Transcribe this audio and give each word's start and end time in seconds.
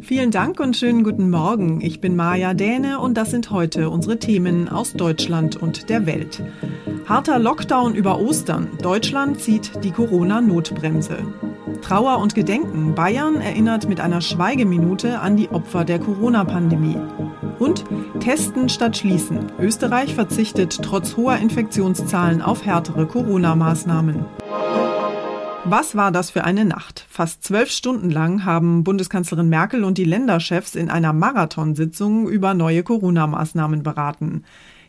Vielen 0.00 0.30
Dank 0.30 0.60
und 0.60 0.76
schönen 0.76 1.04
guten 1.04 1.28
Morgen. 1.28 1.80
Ich 1.82 2.00
bin 2.00 2.16
Maja 2.16 2.54
Däne 2.54 3.00
und 3.00 3.14
das 3.14 3.30
sind 3.30 3.50
heute 3.50 3.90
unsere 3.90 4.18
Themen 4.18 4.68
aus 4.68 4.94
Deutschland 4.94 5.56
und 5.56 5.90
der 5.90 6.06
Welt. 6.06 6.42
Harter 7.06 7.38
Lockdown 7.38 7.94
über 7.94 8.18
Ostern. 8.18 8.68
Deutschland 8.80 9.40
zieht 9.40 9.84
die 9.84 9.90
Corona-Notbremse. 9.90 11.18
Trauer 11.82 12.18
und 12.18 12.34
Gedenken. 12.34 12.94
Bayern 12.94 13.42
erinnert 13.42 13.86
mit 13.86 14.00
einer 14.00 14.22
Schweigeminute 14.22 15.20
an 15.20 15.36
die 15.36 15.50
Opfer 15.50 15.84
der 15.84 15.98
Corona-Pandemie. 15.98 16.96
Und 17.58 17.84
Testen 18.20 18.70
statt 18.70 18.96
Schließen. 18.96 19.52
Österreich 19.60 20.14
verzichtet 20.14 20.80
trotz 20.82 21.16
hoher 21.16 21.36
Infektionszahlen 21.36 22.40
auf 22.40 22.64
härtere 22.64 23.06
Corona-Maßnahmen. 23.06 24.24
Was 25.66 25.96
war 25.96 26.12
das 26.12 26.30
für 26.30 26.44
eine 26.44 26.66
Nacht? 26.66 27.06
Fast 27.08 27.42
zwölf 27.42 27.70
Stunden 27.70 28.10
lang 28.10 28.44
haben 28.44 28.84
Bundeskanzlerin 28.84 29.48
Merkel 29.48 29.82
und 29.82 29.96
die 29.96 30.04
Länderchefs 30.04 30.74
in 30.74 30.90
einer 30.90 31.14
Marathonsitzung 31.14 32.28
über 32.28 32.52
neue 32.52 32.82
Corona-Maßnahmen 32.82 33.82
beraten. 33.82 34.44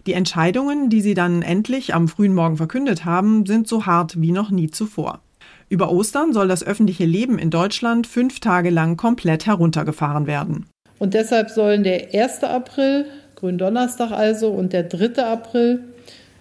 Die 0.05 0.11
Entscheidungen, 0.11 0.89
die 0.89 0.99
sie 0.99 1.13
dann 1.13 1.43
endlich 1.43 1.93
am 1.95 2.09
frühen 2.09 2.33
Morgen 2.33 2.57
verkündet 2.57 3.05
haben, 3.05 3.45
sind 3.45 3.69
so 3.69 3.85
hart 3.85 4.19
wie 4.19 4.33
noch 4.33 4.51
nie 4.51 4.69
zuvor. 4.69 5.21
Über 5.69 5.91
Ostern 5.91 6.33
soll 6.33 6.49
das 6.49 6.61
öffentliche 6.61 7.05
Leben 7.05 7.39
in 7.39 7.51
Deutschland 7.51 8.05
fünf 8.05 8.41
Tage 8.41 8.69
lang 8.69 8.97
komplett 8.97 9.45
heruntergefahren 9.45 10.27
werden. 10.27 10.65
Und 10.99 11.13
deshalb 11.13 11.51
sollen 11.51 11.83
der 11.83 12.13
1. 12.13 12.43
April, 12.43 13.05
Gründonnerstag 13.35 14.11
also, 14.11 14.49
und 14.49 14.73
der 14.73 14.83
3. 14.83 15.23
April 15.23 15.85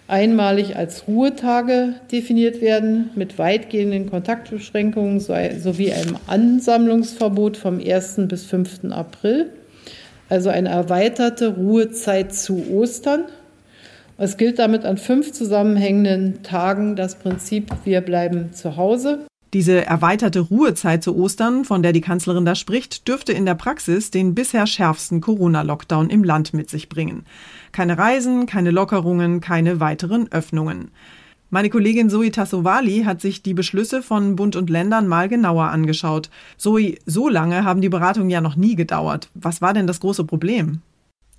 einmalig 0.07 0.75
als 0.75 1.07
Ruhetage 1.07 1.95
definiert 2.11 2.61
werden 2.61 3.09
mit 3.15 3.39
weitgehenden 3.39 4.09
Kontaktbeschränkungen 4.09 5.19
sowie 5.19 5.91
einem 5.91 6.17
Ansammlungsverbot 6.27 7.57
vom 7.57 7.79
1. 7.79 8.21
bis 8.27 8.45
5. 8.45 8.91
April. 8.91 9.49
Also 10.29 10.49
eine 10.49 10.69
erweiterte 10.69 11.49
Ruhezeit 11.55 12.33
zu 12.33 12.65
Ostern. 12.71 13.25
Es 14.17 14.37
gilt 14.37 14.59
damit 14.59 14.85
an 14.85 14.97
fünf 14.97 15.33
zusammenhängenden 15.33 16.41
Tagen 16.41 16.95
das 16.95 17.15
Prinzip, 17.15 17.71
wir 17.83 18.01
bleiben 18.01 18.53
zu 18.53 18.77
Hause. 18.77 19.25
Diese 19.53 19.85
erweiterte 19.85 20.41
Ruhezeit 20.41 21.03
zu 21.03 21.15
Ostern, 21.15 21.63
von 21.63 21.81
der 21.81 21.93
die 21.93 22.01
Kanzlerin 22.01 22.45
da 22.45 22.55
spricht, 22.55 23.07
dürfte 23.07 23.31
in 23.31 23.45
der 23.45 23.55
Praxis 23.55 24.11
den 24.11 24.35
bisher 24.35 24.67
schärfsten 24.67 25.21
Corona-Lockdown 25.21 26.09
im 26.09 26.23
Land 26.23 26.53
mit 26.53 26.69
sich 26.69 26.89
bringen. 26.89 27.25
Keine 27.71 27.97
Reisen, 27.97 28.47
keine 28.47 28.71
Lockerungen, 28.71 29.39
keine 29.39 29.79
weiteren 29.79 30.29
Öffnungen. 30.31 30.91
Meine 31.51 31.69
Kollegin 31.69 32.09
Zoe 32.09 32.31
Tassovali 32.31 33.03
hat 33.03 33.21
sich 33.21 33.43
die 33.43 33.53
Beschlüsse 33.53 34.01
von 34.01 34.35
Bund 34.35 34.55
und 34.55 34.69
Ländern 34.69 35.07
mal 35.07 35.29
genauer 35.29 35.65
angeschaut. 35.65 36.29
Zoe, 36.57 36.95
so 37.05 37.29
lange 37.29 37.63
haben 37.63 37.81
die 37.81 37.89
Beratungen 37.89 38.29
ja 38.29 38.41
noch 38.41 38.57
nie 38.57 38.75
gedauert. 38.75 39.29
Was 39.35 39.61
war 39.61 39.73
denn 39.73 39.87
das 39.87 40.01
große 40.01 40.25
Problem? 40.25 40.81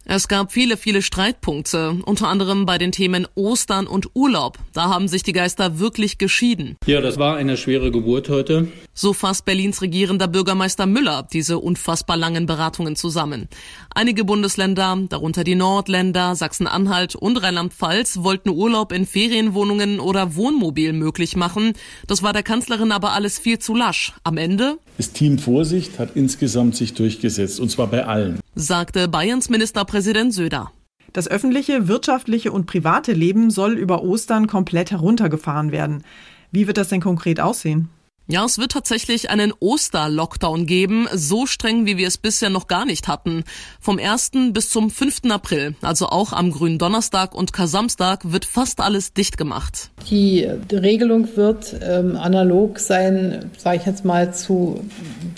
Es 0.08 0.28
gab 0.28 0.52
viele, 0.52 0.76
viele 0.76 1.02
Streitpunkte, 1.02 1.96
unter 2.04 2.28
anderem 2.28 2.64
bei 2.64 2.78
den 2.78 2.92
Themen 2.92 3.26
Ostern 3.34 3.88
und 3.88 4.10
Urlaub. 4.14 4.56
Da 4.72 4.84
haben 4.88 5.08
sich 5.08 5.24
die 5.24 5.32
Geister 5.32 5.80
wirklich 5.80 6.16
geschieden. 6.16 6.76
Ja, 6.86 7.00
das 7.00 7.18
war 7.18 7.34
eine 7.34 7.56
schwere 7.56 7.90
Geburt 7.90 8.28
heute. 8.28 8.68
So 8.94 9.12
fasst 9.12 9.44
Berlins 9.46 9.82
regierender 9.82 10.28
Bürgermeister 10.28 10.86
Müller 10.86 11.26
diese 11.32 11.58
unfassbar 11.58 12.16
langen 12.16 12.46
Beratungen 12.46 12.94
zusammen. 12.94 13.48
Einige 13.96 14.24
Bundesländer, 14.24 14.96
darunter 15.08 15.42
die 15.42 15.56
Nordländer, 15.56 16.36
Sachsen-Anhalt 16.36 17.16
und 17.16 17.42
Rheinland-Pfalz, 17.42 18.18
wollten 18.22 18.50
Urlaub 18.50 18.92
in 18.92 19.06
Ferienwohnungen 19.06 19.98
oder 19.98 20.36
Wohnmobil 20.36 20.92
möglich 20.92 21.34
machen. 21.34 21.72
Das 22.06 22.22
war 22.22 22.32
der 22.32 22.44
Kanzlerin 22.44 22.92
aber 22.92 23.10
alles 23.10 23.40
viel 23.40 23.58
zu 23.58 23.74
lasch. 23.74 24.12
Am 24.22 24.36
Ende? 24.36 24.78
Das 24.98 25.10
Team 25.10 25.40
Vorsicht 25.40 25.98
hat 25.98 26.10
insgesamt 26.14 26.76
sich 26.76 26.94
durchgesetzt, 26.94 27.58
und 27.58 27.72
zwar 27.72 27.88
bei 27.88 28.04
allen 28.04 28.38
sagte 28.58 29.06
Bayerns 29.06 29.50
Ministerpräsident 29.50 29.95
Söder. 30.02 30.72
Das 31.12 31.28
öffentliche, 31.28 31.88
wirtschaftliche 31.88 32.52
und 32.52 32.66
private 32.66 33.12
Leben 33.12 33.50
soll 33.50 33.74
über 33.74 34.02
Ostern 34.02 34.46
komplett 34.46 34.90
heruntergefahren 34.90 35.72
werden. 35.72 36.04
Wie 36.50 36.66
wird 36.66 36.76
das 36.76 36.88
denn 36.88 37.00
konkret 37.00 37.40
aussehen? 37.40 37.88
Ja, 38.28 38.44
es 38.44 38.58
wird 38.58 38.72
tatsächlich 38.72 39.30
einen 39.30 39.52
Oster-Lockdown 39.60 40.66
geben, 40.66 41.06
so 41.14 41.46
streng, 41.46 41.86
wie 41.86 41.96
wir 41.96 42.08
es 42.08 42.18
bisher 42.18 42.50
noch 42.50 42.66
gar 42.66 42.84
nicht 42.84 43.06
hatten. 43.06 43.44
Vom 43.80 44.00
1. 44.00 44.32
bis 44.50 44.68
zum 44.68 44.90
5. 44.90 45.30
April, 45.30 45.76
also 45.80 46.08
auch 46.08 46.32
am 46.32 46.50
grünen 46.50 46.78
Donnerstag 46.78 47.36
und 47.36 47.52
Kasamstag, 47.52 48.32
wird 48.32 48.44
fast 48.44 48.80
alles 48.80 49.12
dicht 49.12 49.38
gemacht. 49.38 49.90
Die 50.10 50.44
Regelung 50.72 51.36
wird 51.36 51.76
ähm, 51.80 52.16
analog 52.16 52.80
sein, 52.80 53.52
sage 53.58 53.76
ich 53.76 53.86
jetzt 53.86 54.04
mal, 54.04 54.34
zu 54.34 54.84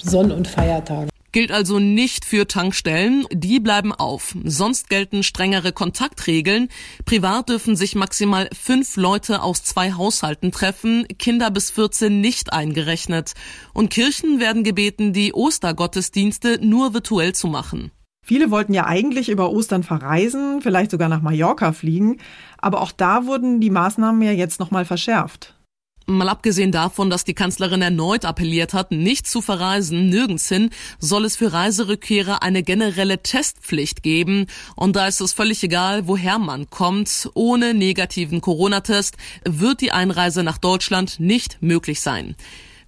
Sonn- 0.02 0.32
und 0.32 0.48
Feiertagen 0.48 1.10
gilt 1.32 1.52
also 1.52 1.78
nicht 1.78 2.24
für 2.24 2.46
Tankstellen, 2.46 3.26
die 3.32 3.60
bleiben 3.60 3.92
auf. 3.92 4.34
Sonst 4.44 4.88
gelten 4.88 5.22
strengere 5.22 5.72
Kontaktregeln. 5.72 6.68
Privat 7.04 7.48
dürfen 7.48 7.76
sich 7.76 7.94
maximal 7.94 8.48
fünf 8.58 8.96
Leute 8.96 9.42
aus 9.42 9.62
zwei 9.62 9.92
Haushalten 9.92 10.52
treffen, 10.52 11.06
Kinder 11.18 11.50
bis 11.50 11.70
14 11.70 12.20
nicht 12.20 12.52
eingerechnet. 12.52 13.34
Und 13.72 13.90
Kirchen 13.90 14.40
werden 14.40 14.64
gebeten, 14.64 15.12
die 15.12 15.32
Ostergottesdienste 15.32 16.58
nur 16.64 16.94
virtuell 16.94 17.34
zu 17.34 17.48
machen. 17.48 17.90
Viele 18.28 18.50
wollten 18.50 18.74
ja 18.74 18.86
eigentlich 18.86 19.30
über 19.30 19.50
Ostern 19.50 19.82
verreisen, 19.82 20.60
vielleicht 20.60 20.90
sogar 20.90 21.08
nach 21.08 21.22
Mallorca 21.22 21.72
fliegen, 21.72 22.18
aber 22.58 22.82
auch 22.82 22.92
da 22.92 23.24
wurden 23.24 23.58
die 23.58 23.70
Maßnahmen 23.70 24.20
ja 24.20 24.32
jetzt 24.32 24.60
nochmal 24.60 24.84
verschärft. 24.84 25.57
Mal 26.10 26.30
abgesehen 26.30 26.72
davon, 26.72 27.10
dass 27.10 27.24
die 27.24 27.34
Kanzlerin 27.34 27.82
erneut 27.82 28.24
appelliert 28.24 28.72
hat, 28.72 28.92
nicht 28.92 29.26
zu 29.26 29.42
verreisen, 29.42 30.08
nirgends 30.08 30.48
hin, 30.48 30.70
soll 30.98 31.26
es 31.26 31.36
für 31.36 31.52
Reiserückkehrer 31.52 32.42
eine 32.42 32.62
generelle 32.62 33.22
Testpflicht 33.22 34.02
geben. 34.02 34.46
Und 34.74 34.96
da 34.96 35.06
ist 35.06 35.20
es 35.20 35.34
völlig 35.34 35.62
egal, 35.62 36.08
woher 36.08 36.38
man 36.38 36.70
kommt. 36.70 37.28
Ohne 37.34 37.74
negativen 37.74 38.40
Corona-Test 38.40 39.18
wird 39.44 39.82
die 39.82 39.92
Einreise 39.92 40.42
nach 40.42 40.56
Deutschland 40.56 41.20
nicht 41.20 41.60
möglich 41.60 42.00
sein. 42.00 42.36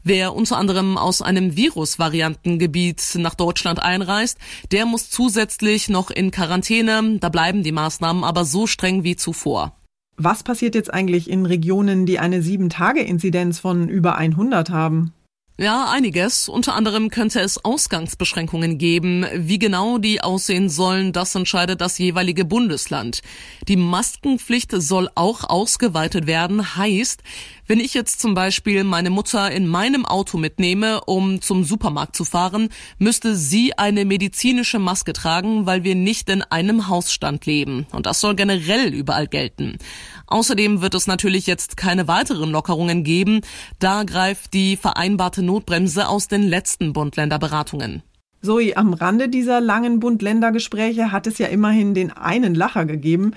Wer 0.03 0.35
unter 0.35 0.57
anderem 0.57 0.97
aus 0.97 1.21
einem 1.21 1.59
Virusvariantengebiet 1.59 3.03
nach 3.17 3.35
Deutschland 3.35 3.83
einreist, 3.83 4.39
der 4.73 4.87
muss 4.87 5.11
zusätzlich 5.11 5.91
noch 5.91 6.11
in 6.11 6.31
Quarantäne. 6.31 7.19
Da 7.21 7.29
bleiben 7.29 7.65
die 7.65 7.73
Maßnahmen 7.73 8.25
aber 8.25 8.47
so 8.47 8.67
streng 8.67 9.05
wie 9.05 9.17
zuvor. 9.17 9.77
Was 10.17 10.43
passiert 10.43 10.75
jetzt 10.75 10.93
eigentlich 10.93 11.31
in 11.31 11.47
Regionen, 11.47 12.07
die 12.07 12.19
eine 12.19 12.41
7-Tage-Inzidenz 12.41 13.59
von 13.59 13.89
über 13.89 14.17
100 14.17 14.71
haben? 14.71 15.13
Ja, 15.61 15.91
einiges. 15.91 16.49
Unter 16.49 16.75
anderem 16.75 17.11
könnte 17.11 17.39
es 17.41 17.63
Ausgangsbeschränkungen 17.63 18.79
geben. 18.79 19.27
Wie 19.35 19.59
genau 19.59 19.99
die 19.99 20.23
aussehen 20.23 20.71
sollen, 20.71 21.13
das 21.13 21.35
entscheidet 21.35 21.83
das 21.83 21.99
jeweilige 21.99 22.47
Bundesland. 22.47 23.21
Die 23.69 23.77
Maskenpflicht 23.77 24.73
soll 24.73 25.11
auch 25.15 25.45
ausgeweitet 25.45 26.27
werden. 26.27 26.77
Heißt, 26.77 27.23
wenn 27.71 27.79
ich 27.79 27.95
jetzt 27.95 28.21
zum 28.21 28.35
Beispiel 28.35 28.83
meine 28.83 29.11
Mutter 29.11 29.49
in 29.49 29.69
meinem 29.69 30.05
Auto 30.05 30.39
mitnehme, 30.39 31.03
um 31.05 31.41
zum 31.41 31.63
Supermarkt 31.63 32.17
zu 32.17 32.25
fahren, 32.25 32.69
müsste 32.99 33.37
sie 33.37 33.79
eine 33.79 34.05
medizinische 34.05 34.81
Maske 34.81 35.13
tragen, 35.13 35.67
weil 35.67 35.85
wir 35.85 35.95
nicht 35.95 36.29
in 36.31 36.43
einem 36.43 36.89
Hausstand 36.89 37.47
leben. 37.47 37.87
Und 37.93 38.07
das 38.07 38.21
soll 38.21 38.35
generell 38.35 38.93
überall 38.93 39.29
gelten. 39.29 39.79
Außerdem 40.27 40.83
wird 40.83 40.97
es 40.97 41.07
natürlich 41.07 41.47
jetzt 41.47 41.77
keine 41.77 42.09
weiteren 42.09 42.51
Lockerungen 42.51 43.05
geben. 43.05 43.41
Da 43.79 44.03
greift 44.03 44.53
die 44.53 44.77
vereinbarte 44.77 45.45
Notbremse 45.45 46.09
aus 46.09 46.27
den 46.27 46.43
letzten 46.43 46.93
Bund-Länder-Beratungen. 46.93 48.03
Zoe, 48.43 48.77
am 48.77 48.95
Rande 48.95 49.29
dieser 49.29 49.61
langen 49.61 50.01
Bund-Länder-Gespräche 50.01 51.13
hat 51.13 51.29
es 51.29 51.39
ja 51.39 51.47
immerhin 51.47 51.95
den 51.95 52.11
einen 52.11 52.57
Lacher 52.57 52.87
gegeben. 52.87 53.33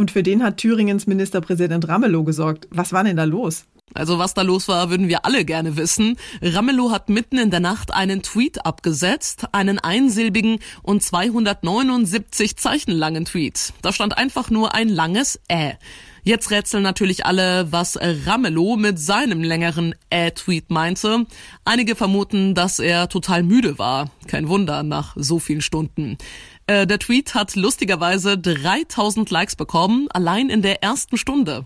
Und 0.00 0.10
für 0.10 0.22
den 0.22 0.42
hat 0.42 0.56
Thüringens 0.56 1.06
Ministerpräsident 1.06 1.86
Ramelow 1.86 2.24
gesorgt. 2.24 2.66
Was 2.70 2.94
war 2.94 3.04
denn 3.04 3.18
da 3.18 3.24
los? 3.24 3.66
Also 3.94 4.18
was 4.18 4.34
da 4.34 4.42
los 4.42 4.68
war, 4.68 4.90
würden 4.90 5.08
wir 5.08 5.24
alle 5.24 5.44
gerne 5.44 5.76
wissen. 5.76 6.16
Ramelow 6.42 6.90
hat 6.90 7.08
mitten 7.08 7.38
in 7.38 7.50
der 7.50 7.60
Nacht 7.60 7.92
einen 7.92 8.22
Tweet 8.22 8.64
abgesetzt, 8.64 9.46
einen 9.52 9.78
einsilbigen 9.78 10.58
und 10.82 11.02
279 11.02 12.56
Zeichen 12.56 12.92
langen 12.92 13.24
Tweet. 13.24 13.72
Da 13.82 13.92
stand 13.92 14.16
einfach 14.16 14.50
nur 14.50 14.74
ein 14.74 14.88
langes 14.88 15.40
Ä. 15.50 15.76
Jetzt 16.22 16.50
rätseln 16.50 16.82
natürlich 16.82 17.24
alle, 17.24 17.72
was 17.72 17.98
Ramelow 18.00 18.76
mit 18.76 18.98
seinem 18.98 19.42
längeren 19.42 19.94
Äh-Tweet 20.10 20.70
meinte. 20.70 21.26
Einige 21.64 21.96
vermuten, 21.96 22.54
dass 22.54 22.78
er 22.78 23.08
total 23.08 23.42
müde 23.42 23.78
war. 23.78 24.10
Kein 24.26 24.48
Wunder 24.48 24.82
nach 24.82 25.14
so 25.16 25.38
vielen 25.38 25.62
Stunden. 25.62 26.18
Äh, 26.66 26.86
der 26.86 26.98
Tweet 26.98 27.34
hat 27.34 27.56
lustigerweise 27.56 28.36
3000 28.36 29.30
Likes 29.30 29.56
bekommen, 29.56 30.08
allein 30.12 30.50
in 30.50 30.62
der 30.62 30.82
ersten 30.82 31.16
Stunde. 31.16 31.64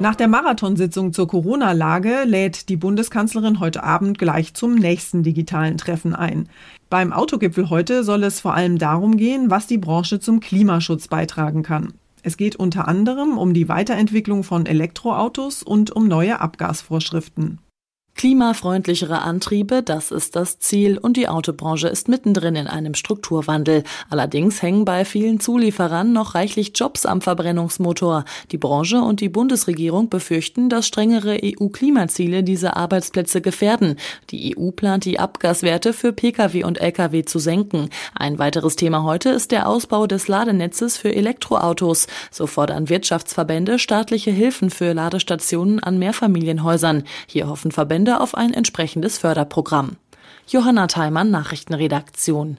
Nach 0.00 0.14
der 0.14 0.28
Marathonsitzung 0.28 1.12
zur 1.12 1.28
Corona-Lage 1.28 2.24
lädt 2.24 2.70
die 2.70 2.78
Bundeskanzlerin 2.78 3.60
heute 3.60 3.84
Abend 3.84 4.18
gleich 4.18 4.54
zum 4.54 4.74
nächsten 4.74 5.22
digitalen 5.22 5.76
Treffen 5.76 6.14
ein. 6.14 6.48
Beim 6.88 7.12
Autogipfel 7.12 7.68
heute 7.68 8.02
soll 8.02 8.24
es 8.24 8.40
vor 8.40 8.54
allem 8.54 8.78
darum 8.78 9.18
gehen, 9.18 9.50
was 9.50 9.66
die 9.66 9.76
Branche 9.76 10.18
zum 10.18 10.40
Klimaschutz 10.40 11.08
beitragen 11.08 11.62
kann. 11.62 11.92
Es 12.22 12.38
geht 12.38 12.56
unter 12.56 12.88
anderem 12.88 13.36
um 13.36 13.52
die 13.52 13.68
Weiterentwicklung 13.68 14.42
von 14.42 14.64
Elektroautos 14.64 15.62
und 15.62 15.90
um 15.90 16.08
neue 16.08 16.40
Abgasvorschriften. 16.40 17.58
Klimafreundlichere 18.20 19.22
Antriebe, 19.22 19.82
das 19.82 20.10
ist 20.10 20.36
das 20.36 20.58
Ziel 20.58 20.98
und 20.98 21.16
die 21.16 21.26
Autobranche 21.26 21.88
ist 21.88 22.06
mittendrin 22.06 22.54
in 22.54 22.66
einem 22.66 22.92
Strukturwandel. 22.92 23.82
Allerdings 24.10 24.60
hängen 24.60 24.84
bei 24.84 25.06
vielen 25.06 25.40
Zulieferern 25.40 26.12
noch 26.12 26.34
reichlich 26.34 26.72
Jobs 26.74 27.06
am 27.06 27.22
Verbrennungsmotor. 27.22 28.26
Die 28.52 28.58
Branche 28.58 29.00
und 29.00 29.22
die 29.22 29.30
Bundesregierung 29.30 30.10
befürchten, 30.10 30.68
dass 30.68 30.86
strengere 30.86 31.38
EU-Klimaziele 31.42 32.42
diese 32.42 32.76
Arbeitsplätze 32.76 33.40
gefährden. 33.40 33.96
Die 34.28 34.54
EU 34.54 34.70
plant 34.70 35.06
die 35.06 35.18
Abgaswerte 35.18 35.94
für 35.94 36.12
Pkw 36.12 36.64
und 36.64 36.78
Lkw 36.78 37.24
zu 37.24 37.38
senken. 37.38 37.88
Ein 38.14 38.38
weiteres 38.38 38.76
Thema 38.76 39.02
heute 39.02 39.30
ist 39.30 39.50
der 39.50 39.66
Ausbau 39.66 40.06
des 40.06 40.28
Ladenetzes 40.28 40.98
für 40.98 41.14
Elektroautos. 41.14 42.06
So 42.30 42.46
fordern 42.46 42.90
Wirtschaftsverbände 42.90 43.78
staatliche 43.78 44.30
Hilfen 44.30 44.68
für 44.68 44.92
Ladestationen 44.92 45.82
an 45.82 45.98
Mehrfamilienhäusern. 45.98 47.04
Hier 47.26 47.48
hoffen 47.48 47.72
Verbände 47.72 48.09
Verbände 48.10 48.20
auf 48.20 48.34
ein 48.34 48.52
entsprechendes 48.52 49.18
Förderprogramm. 49.18 49.96
Johanna 50.48 50.88
Theimann, 50.88 51.30
Nachrichtenredaktion. 51.30 52.58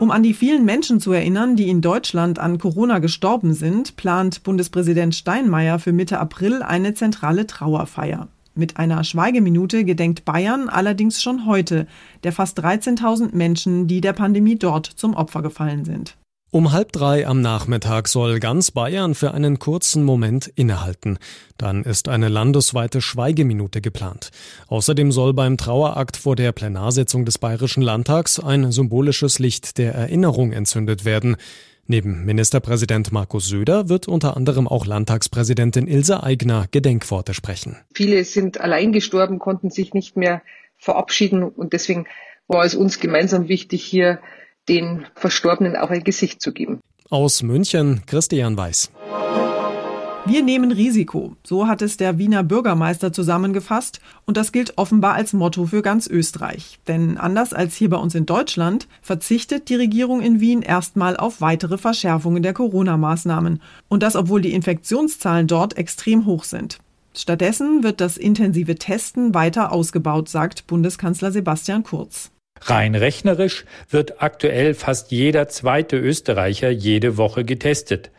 Um 0.00 0.10
an 0.10 0.22
die 0.22 0.34
vielen 0.34 0.64
Menschen 0.64 1.00
zu 1.00 1.12
erinnern, 1.12 1.54
die 1.54 1.68
in 1.68 1.80
Deutschland 1.80 2.40
an 2.40 2.58
Corona 2.58 2.98
gestorben 2.98 3.54
sind, 3.54 3.96
plant 3.96 4.42
Bundespräsident 4.42 5.14
Steinmeier 5.14 5.78
für 5.78 5.92
Mitte 5.92 6.18
April 6.18 6.62
eine 6.62 6.94
zentrale 6.94 7.46
Trauerfeier. 7.46 8.28
Mit 8.54 8.78
einer 8.78 9.04
Schweigeminute 9.04 9.84
gedenkt 9.84 10.24
Bayern 10.24 10.68
allerdings 10.68 11.22
schon 11.22 11.46
heute 11.46 11.86
der 12.24 12.32
fast 12.32 12.58
13.000 12.58 13.34
Menschen, 13.34 13.86
die 13.86 14.00
der 14.00 14.12
Pandemie 14.12 14.56
dort 14.56 14.86
zum 14.86 15.14
Opfer 15.14 15.42
gefallen 15.42 15.84
sind. 15.84 16.16
Um 16.50 16.72
halb 16.72 16.92
drei 16.92 17.26
am 17.26 17.42
Nachmittag 17.42 18.08
soll 18.08 18.40
ganz 18.40 18.70
Bayern 18.70 19.14
für 19.14 19.34
einen 19.34 19.58
kurzen 19.58 20.02
Moment 20.02 20.46
innehalten. 20.46 21.18
Dann 21.58 21.82
ist 21.82 22.08
eine 22.08 22.28
landesweite 22.28 23.02
Schweigeminute 23.02 23.82
geplant. 23.82 24.30
Außerdem 24.68 25.12
soll 25.12 25.34
beim 25.34 25.58
Trauerakt 25.58 26.16
vor 26.16 26.36
der 26.36 26.52
Plenarsitzung 26.52 27.26
des 27.26 27.36
Bayerischen 27.36 27.82
Landtags 27.82 28.40
ein 28.40 28.72
symbolisches 28.72 29.38
Licht 29.38 29.76
der 29.76 29.94
Erinnerung 29.94 30.52
entzündet 30.52 31.04
werden. 31.04 31.36
Neben 31.86 32.24
Ministerpräsident 32.24 33.12
Markus 33.12 33.46
Söder 33.46 33.90
wird 33.90 34.08
unter 34.08 34.34
anderem 34.34 34.66
auch 34.66 34.86
Landtagspräsidentin 34.86 35.86
Ilse 35.86 36.22
Aigner 36.22 36.66
Gedenkworte 36.70 37.34
sprechen. 37.34 37.76
Viele 37.92 38.24
sind 38.24 38.58
allein 38.58 38.92
gestorben, 38.92 39.38
konnten 39.38 39.68
sich 39.68 39.92
nicht 39.92 40.16
mehr 40.16 40.40
verabschieden 40.78 41.42
und 41.42 41.74
deswegen 41.74 42.06
war 42.46 42.64
es 42.64 42.74
uns 42.74 43.00
gemeinsam 43.00 43.48
wichtig, 43.48 43.84
hier 43.84 44.18
den 44.68 45.06
Verstorbenen 45.14 45.76
auch 45.76 45.90
ein 45.90 46.04
Gesicht 46.04 46.42
zu 46.42 46.52
geben. 46.52 46.80
Aus 47.10 47.42
München, 47.42 48.02
Christian 48.06 48.56
Weiß. 48.56 48.90
Wir 50.26 50.42
nehmen 50.42 50.72
Risiko. 50.72 51.36
So 51.42 51.66
hat 51.66 51.80
es 51.80 51.96
der 51.96 52.18
Wiener 52.18 52.42
Bürgermeister 52.42 53.14
zusammengefasst 53.14 54.00
und 54.26 54.36
das 54.36 54.52
gilt 54.52 54.76
offenbar 54.76 55.14
als 55.14 55.32
Motto 55.32 55.64
für 55.64 55.80
ganz 55.80 56.06
Österreich. 56.06 56.80
Denn 56.86 57.16
anders 57.16 57.54
als 57.54 57.76
hier 57.76 57.88
bei 57.88 57.96
uns 57.96 58.14
in 58.14 58.26
Deutschland 58.26 58.88
verzichtet 59.00 59.70
die 59.70 59.76
Regierung 59.76 60.20
in 60.20 60.38
Wien 60.38 60.60
erstmal 60.60 61.16
auf 61.16 61.40
weitere 61.40 61.78
Verschärfungen 61.78 62.42
der 62.42 62.52
Corona-Maßnahmen. 62.52 63.62
Und 63.88 64.02
das, 64.02 64.16
obwohl 64.16 64.42
die 64.42 64.52
Infektionszahlen 64.52 65.46
dort 65.46 65.78
extrem 65.78 66.26
hoch 66.26 66.44
sind. 66.44 66.78
Stattdessen 67.16 67.82
wird 67.82 68.02
das 68.02 68.18
intensive 68.18 68.74
Testen 68.74 69.32
weiter 69.32 69.72
ausgebaut, 69.72 70.28
sagt 70.28 70.66
Bundeskanzler 70.66 71.32
Sebastian 71.32 71.84
Kurz. 71.84 72.30
Rein 72.62 72.94
rechnerisch 72.94 73.64
wird 73.88 74.22
aktuell 74.22 74.74
fast 74.74 75.10
jeder 75.10 75.48
zweite 75.48 75.96
Österreicher 75.96 76.70
jede 76.70 77.16
Woche 77.16 77.44
getestet. 77.44 78.10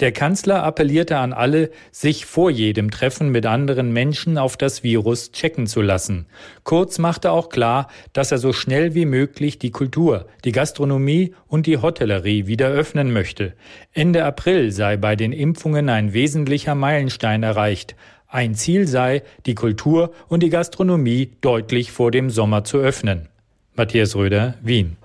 Der 0.00 0.12
Kanzler 0.12 0.62
appellierte 0.62 1.16
an 1.16 1.32
alle, 1.32 1.70
sich 1.90 2.26
vor 2.26 2.50
jedem 2.50 2.90
Treffen 2.90 3.30
mit 3.30 3.46
anderen 3.46 3.92
Menschen 3.94 4.36
auf 4.36 4.58
das 4.58 4.82
Virus 4.82 5.32
checken 5.32 5.66
zu 5.66 5.80
lassen. 5.80 6.26
Kurz 6.64 6.98
machte 6.98 7.30
auch 7.30 7.48
klar, 7.48 7.88
dass 8.12 8.30
er 8.30 8.36
so 8.36 8.52
schnell 8.52 8.94
wie 8.94 9.06
möglich 9.06 9.58
die 9.58 9.70
Kultur, 9.70 10.26
die 10.44 10.52
Gastronomie 10.52 11.34
und 11.46 11.66
die 11.66 11.78
Hotellerie 11.78 12.46
wieder 12.46 12.68
öffnen 12.68 13.10
möchte. 13.10 13.54
Ende 13.92 14.24
April 14.24 14.70
sei 14.70 14.98
bei 14.98 15.16
den 15.16 15.32
Impfungen 15.32 15.88
ein 15.88 16.12
wesentlicher 16.12 16.74
Meilenstein 16.74 17.42
erreicht. 17.42 17.96
Ein 18.28 18.54
Ziel 18.54 18.86
sei, 18.86 19.22
die 19.46 19.54
Kultur 19.54 20.12
und 20.28 20.42
die 20.42 20.50
Gastronomie 20.50 21.30
deutlich 21.40 21.90
vor 21.90 22.10
dem 22.10 22.28
Sommer 22.28 22.64
zu 22.64 22.76
öffnen. 22.78 23.28
Matthias 23.76 24.16
Röder, 24.16 24.54
Wien. 24.62 24.96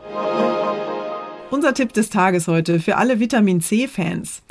Unser 1.50 1.74
Tipp 1.74 1.92
des 1.92 2.10
Tages 2.10 2.48
heute 2.48 2.80
für 2.80 2.96
alle 2.96 3.20
Vitamin 3.20 3.60
C-Fans. 3.60 4.44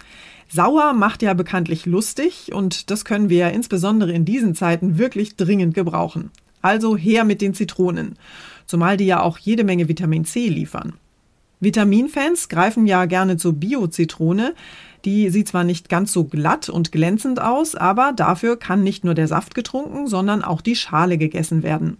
Sauer 0.48 0.92
macht 0.92 1.22
ja 1.22 1.32
bekanntlich 1.32 1.86
lustig 1.86 2.52
und 2.52 2.90
das 2.90 3.06
können 3.06 3.30
wir 3.30 3.38
ja 3.38 3.48
insbesondere 3.48 4.12
in 4.12 4.26
diesen 4.26 4.54
Zeiten 4.54 4.98
wirklich 4.98 5.36
dringend 5.36 5.74
gebrauchen. 5.74 6.30
Also 6.60 6.98
her 6.98 7.24
mit 7.24 7.40
den 7.40 7.54
Zitronen, 7.54 8.16
zumal 8.66 8.98
die 8.98 9.06
ja 9.06 9.22
auch 9.22 9.38
jede 9.38 9.64
Menge 9.64 9.88
Vitamin 9.88 10.26
C 10.26 10.48
liefern. 10.48 10.92
Vitaminfans 11.60 12.50
greifen 12.50 12.86
ja 12.86 13.06
gerne 13.06 13.38
zur 13.38 13.54
Bio-Zitrone. 13.54 14.54
Die 15.06 15.30
sieht 15.30 15.48
zwar 15.48 15.64
nicht 15.64 15.88
ganz 15.88 16.12
so 16.12 16.24
glatt 16.24 16.68
und 16.68 16.92
glänzend 16.92 17.40
aus, 17.40 17.74
aber 17.74 18.12
dafür 18.14 18.58
kann 18.58 18.82
nicht 18.82 19.04
nur 19.04 19.14
der 19.14 19.28
Saft 19.28 19.54
getrunken, 19.54 20.06
sondern 20.06 20.42
auch 20.42 20.60
die 20.60 20.76
Schale 20.76 21.16
gegessen 21.16 21.62
werden. 21.62 21.96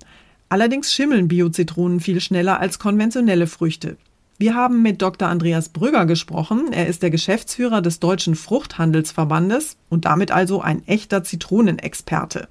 Allerdings 0.51 0.93
schimmeln 0.93 1.29
Bio-Zitronen 1.29 2.01
viel 2.01 2.21
schneller 2.21 2.59
als 2.59 2.81
konventionelle 2.81 3.47
Früchte. 3.47 3.97
Wir 4.37 4.57
haben 4.57 4.83
mit 4.83 5.01
Dr. 5.01 5.29
Andreas 5.29 5.69
Brügger 5.69 6.07
gesprochen. 6.07 6.73
Er 6.73 6.89
ist 6.89 7.05
der 7.05 7.11
Geschäftsführer 7.11 7.81
des 7.81 8.01
Deutschen 8.01 8.35
Fruchthandelsverbandes 8.35 9.77
und 9.89 10.07
damit 10.07 10.33
also 10.33 10.61
ein 10.61 10.83
echter 10.89 11.23
Zitronenexperte. 11.23 12.49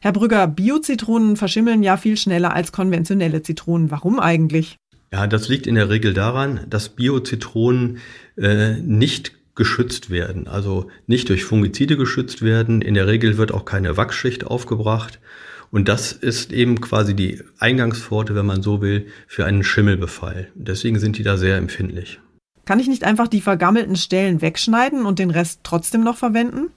Herr 0.00 0.10
Brügger, 0.10 0.48
Bio-Zitronen 0.48 1.36
verschimmeln 1.36 1.84
ja 1.84 1.96
viel 1.96 2.16
schneller 2.16 2.52
als 2.52 2.72
konventionelle 2.72 3.42
Zitronen. 3.42 3.92
Warum 3.92 4.18
eigentlich? 4.18 4.74
Ja, 5.12 5.28
das 5.28 5.48
liegt 5.48 5.68
in 5.68 5.76
der 5.76 5.88
Regel 5.88 6.14
daran, 6.14 6.66
dass 6.68 6.88
Bio-Zitronen 6.88 7.98
äh, 8.36 8.74
nicht 8.80 9.32
geschützt 9.54 10.10
werden, 10.10 10.48
also 10.48 10.88
nicht 11.06 11.28
durch 11.28 11.44
Fungizide 11.44 11.96
geschützt 11.96 12.42
werden. 12.42 12.82
In 12.82 12.94
der 12.94 13.06
Regel 13.06 13.38
wird 13.38 13.52
auch 13.52 13.64
keine 13.64 13.96
Wachsschicht 13.96 14.44
aufgebracht. 14.44 15.20
Und 15.70 15.88
das 15.88 16.12
ist 16.12 16.52
eben 16.52 16.80
quasi 16.80 17.14
die 17.14 17.42
Eingangspforte, 17.58 18.34
wenn 18.34 18.46
man 18.46 18.62
so 18.62 18.80
will, 18.80 19.06
für 19.26 19.44
einen 19.44 19.64
Schimmelbefall. 19.64 20.48
Deswegen 20.54 20.98
sind 20.98 21.18
die 21.18 21.22
da 21.22 21.36
sehr 21.36 21.56
empfindlich. 21.56 22.20
Kann 22.64 22.80
ich 22.80 22.88
nicht 22.88 23.04
einfach 23.04 23.28
die 23.28 23.40
vergammelten 23.40 23.96
Stellen 23.96 24.42
wegschneiden 24.42 25.06
und 25.06 25.18
den 25.18 25.30
Rest 25.30 25.60
trotzdem 25.62 26.02
noch 26.02 26.16
verwenden? 26.16 26.70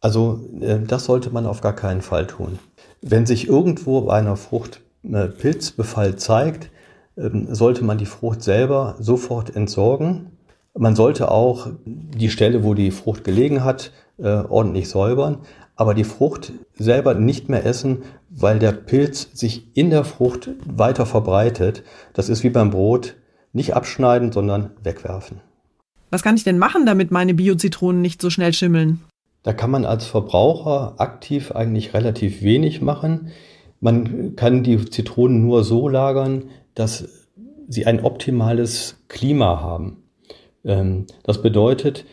Also 0.00 0.46
äh, 0.60 0.80
das 0.86 1.06
sollte 1.06 1.30
man 1.30 1.46
auf 1.46 1.62
gar 1.62 1.74
keinen 1.74 2.02
Fall 2.02 2.26
tun. 2.26 2.58
Wenn 3.00 3.24
sich 3.24 3.48
irgendwo 3.48 4.02
bei 4.02 4.18
einer 4.18 4.36
Frucht 4.36 4.80
äh, 5.02 5.28
Pilzbefall 5.28 6.16
zeigt, 6.16 6.70
ähm, 7.16 7.54
sollte 7.54 7.84
man 7.84 7.96
die 7.96 8.06
Frucht 8.06 8.42
selber 8.42 8.96
sofort 8.98 9.56
entsorgen. 9.56 10.32
Man 10.76 10.96
sollte 10.96 11.30
auch 11.30 11.68
die 11.86 12.28
Stelle, 12.28 12.64
wo 12.64 12.74
die 12.74 12.90
Frucht 12.90 13.24
gelegen 13.24 13.64
hat, 13.64 13.92
äh, 14.18 14.28
ordentlich 14.28 14.88
säubern 14.88 15.38
aber 15.76 15.94
die 15.94 16.04
Frucht 16.04 16.52
selber 16.74 17.14
nicht 17.14 17.48
mehr 17.48 17.64
essen, 17.64 18.02
weil 18.30 18.58
der 18.58 18.72
Pilz 18.72 19.28
sich 19.32 19.76
in 19.76 19.90
der 19.90 20.04
Frucht 20.04 20.50
weiter 20.64 21.06
verbreitet. 21.06 21.82
Das 22.12 22.28
ist 22.28 22.44
wie 22.44 22.50
beim 22.50 22.70
Brot. 22.70 23.16
Nicht 23.52 23.74
abschneiden, 23.74 24.32
sondern 24.32 24.70
wegwerfen. 24.82 25.40
Was 26.10 26.22
kann 26.22 26.36
ich 26.36 26.44
denn 26.44 26.58
machen, 26.58 26.86
damit 26.86 27.10
meine 27.10 27.34
Bio-Zitronen 27.34 28.00
nicht 28.02 28.20
so 28.20 28.30
schnell 28.30 28.52
schimmeln? 28.52 29.00
Da 29.42 29.52
kann 29.52 29.70
man 29.70 29.84
als 29.84 30.06
Verbraucher 30.06 30.94
aktiv 30.98 31.52
eigentlich 31.52 31.94
relativ 31.94 32.42
wenig 32.42 32.80
machen. 32.80 33.28
Man 33.80 34.36
kann 34.36 34.62
die 34.62 34.90
Zitronen 34.90 35.42
nur 35.42 35.64
so 35.64 35.88
lagern, 35.88 36.44
dass 36.74 37.08
sie 37.68 37.86
ein 37.86 38.02
optimales 38.02 38.96
Klima 39.08 39.60
haben. 39.60 40.04
Ähm, 40.64 41.06
das 41.22 41.42
bedeutet, 41.42 42.04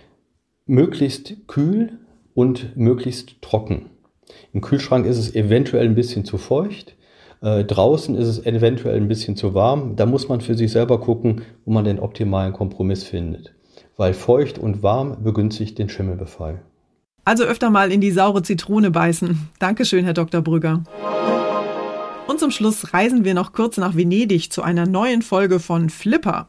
möglichst 0.66 1.48
kühl, 1.48 2.00
und 2.34 2.76
möglichst 2.76 3.42
trocken. 3.42 3.90
Im 4.54 4.62
Kühlschrank 4.62 5.06
ist 5.06 5.18
es 5.18 5.36
eventuell 5.36 5.86
ein 5.86 5.96
bisschen 5.96 6.26
zu 6.26 6.38
feucht. 6.38 6.96
Äh, 7.42 7.64
draußen 7.64 8.16
ist 8.16 8.28
es 8.28 8.46
eventuell 8.46 8.98
ein 8.98 9.08
bisschen 9.08 9.36
zu 9.36 9.54
warm. 9.54 9.96
Da 9.96 10.06
muss 10.06 10.30
man 10.30 10.42
für 10.42 10.56
sich 10.56 10.72
selber 10.72 11.00
gucken, 11.00 11.42
wo 11.66 11.72
man 11.72 11.86
den 11.86 12.00
optimalen 12.00 12.54
Kompromiss 12.54 13.04
findet. 13.04 13.54
Weil 13.98 14.14
feucht 14.14 14.58
und 14.58 14.84
warm 14.84 15.24
begünstigt 15.24 15.78
den 15.78 15.90
Schimmelbefall. 15.90 16.62
Also 17.24 17.44
öfter 17.44 17.70
mal 17.70 17.92
in 17.92 18.02
die 18.02 18.12
saure 18.12 18.42
Zitrone 18.42 18.92
beißen. 18.92 19.50
Dankeschön, 19.60 20.06
Herr 20.06 20.14
Dr. 20.14 20.42
Brügger. 20.42 20.84
Und 22.28 22.40
zum 22.40 22.52
Schluss 22.52 22.94
reisen 22.94 23.26
wir 23.26 23.34
noch 23.34 23.54
kurz 23.54 23.78
nach 23.78 23.96
Venedig 23.96 24.52
zu 24.52 24.64
einer 24.64 24.86
neuen 24.86 25.22
Folge 25.22 25.60
von 25.60 25.90
Flipper. 25.90 26.48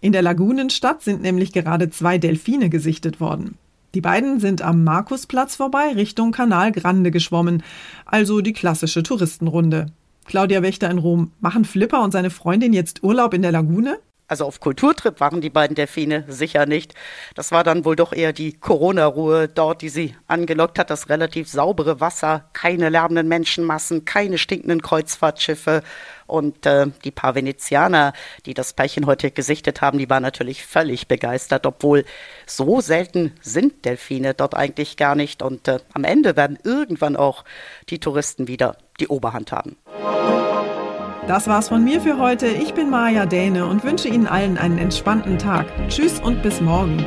In 0.00 0.12
der 0.12 0.22
Lagunenstadt 0.22 1.02
sind 1.02 1.22
nämlich 1.22 1.52
gerade 1.52 1.90
zwei 1.90 2.18
Delfine 2.18 2.68
gesichtet 2.68 3.20
worden. 3.20 3.56
Die 3.94 4.00
beiden 4.00 4.40
sind 4.40 4.62
am 4.62 4.84
Markusplatz 4.84 5.56
vorbei 5.56 5.92
Richtung 5.92 6.32
Kanal 6.32 6.72
Grande 6.72 7.10
geschwommen, 7.10 7.62
also 8.06 8.40
die 8.40 8.54
klassische 8.54 9.02
Touristenrunde. 9.02 9.86
Claudia 10.24 10.62
Wächter 10.62 10.90
in 10.90 10.98
Rom, 10.98 11.32
machen 11.40 11.64
Flipper 11.64 12.02
und 12.02 12.12
seine 12.12 12.30
Freundin 12.30 12.72
jetzt 12.72 13.02
Urlaub 13.02 13.34
in 13.34 13.42
der 13.42 13.52
Lagune? 13.52 13.98
Also 14.32 14.46
auf 14.46 14.60
Kulturtrip 14.60 15.20
waren 15.20 15.42
die 15.42 15.50
beiden 15.50 15.74
Delfine 15.74 16.24
sicher 16.26 16.64
nicht. 16.64 16.94
Das 17.34 17.52
war 17.52 17.64
dann 17.64 17.84
wohl 17.84 17.96
doch 17.96 18.14
eher 18.14 18.32
die 18.32 18.54
Corona-Ruhe 18.54 19.46
dort, 19.46 19.82
die 19.82 19.90
sie 19.90 20.16
angelockt 20.26 20.78
hat. 20.78 20.88
Das 20.88 21.10
relativ 21.10 21.50
saubere 21.50 22.00
Wasser, 22.00 22.48
keine 22.54 22.88
lärmenden 22.88 23.28
Menschenmassen, 23.28 24.06
keine 24.06 24.38
stinkenden 24.38 24.80
Kreuzfahrtschiffe. 24.80 25.82
Und 26.26 26.64
äh, 26.64 26.86
die 27.04 27.10
paar 27.10 27.34
Venezianer, 27.34 28.14
die 28.46 28.54
das 28.54 28.72
Pärchen 28.72 29.04
heute 29.04 29.30
gesichtet 29.30 29.82
haben, 29.82 29.98
die 29.98 30.08
waren 30.08 30.22
natürlich 30.22 30.64
völlig 30.64 31.08
begeistert, 31.08 31.66
obwohl 31.66 32.06
so 32.46 32.80
selten 32.80 33.34
sind 33.42 33.84
Delfine 33.84 34.32
dort 34.32 34.54
eigentlich 34.54 34.96
gar 34.96 35.14
nicht. 35.14 35.42
Und 35.42 35.68
äh, 35.68 35.80
am 35.92 36.04
Ende 36.04 36.36
werden 36.36 36.58
irgendwann 36.64 37.16
auch 37.16 37.44
die 37.90 37.98
Touristen 37.98 38.48
wieder 38.48 38.78
die 38.98 39.08
Oberhand 39.08 39.52
haben. 39.52 39.76
Das 41.28 41.46
war's 41.46 41.68
von 41.68 41.84
mir 41.84 42.00
für 42.00 42.18
heute. 42.18 42.48
Ich 42.48 42.74
bin 42.74 42.90
Maja 42.90 43.26
Däne 43.26 43.66
und 43.66 43.84
wünsche 43.84 44.08
Ihnen 44.08 44.26
allen 44.26 44.58
einen 44.58 44.78
entspannten 44.78 45.38
Tag. 45.38 45.66
Tschüss 45.88 46.20
und 46.20 46.42
bis 46.42 46.60
morgen. 46.60 47.04